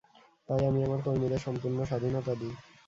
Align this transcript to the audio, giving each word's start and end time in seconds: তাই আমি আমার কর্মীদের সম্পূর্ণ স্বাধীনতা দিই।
তাই 0.49 0.61
আমি 0.65 0.79
আমার 0.83 0.99
কর্মীদের 1.05 1.41
সম্পূর্ণ 1.41 1.77
স্বাধীনতা 1.85 2.33
দিই। 2.35 2.53